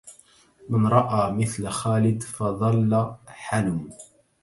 من 0.69 0.87
رأى 0.87 1.33
مثل 1.33 1.67
خالد 1.69 2.23
فضل 2.23 3.15
حلم 3.27 3.89